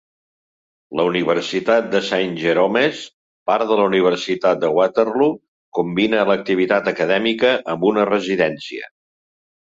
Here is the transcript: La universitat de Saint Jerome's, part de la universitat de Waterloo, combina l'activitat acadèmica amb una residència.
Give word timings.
La 0.99 1.03
universitat 1.09 1.91
de 1.95 2.01
Saint 2.07 2.33
Jerome's, 2.43 3.03
part 3.51 3.67
de 3.73 3.77
la 3.81 3.85
universitat 3.91 4.65
de 4.65 4.73
Waterloo, 4.79 5.37
combina 5.81 6.25
l'activitat 6.33 6.91
acadèmica 6.95 7.55
amb 7.77 7.89
una 7.93 8.09
residència. 8.13 8.91